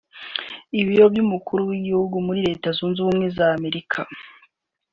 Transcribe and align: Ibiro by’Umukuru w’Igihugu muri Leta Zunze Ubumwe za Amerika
Ibiro 0.81 1.05
by’Umukuru 1.13 1.61
w’Igihugu 1.69 2.15
muri 2.27 2.39
Leta 2.47 2.67
Zunze 2.77 2.97
Ubumwe 3.01 3.27
za 3.37 3.47
Amerika 3.57 3.99